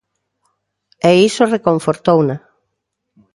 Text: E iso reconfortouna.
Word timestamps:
E 1.11 1.11
iso 1.29 1.43
reconfortouna. 1.55 2.35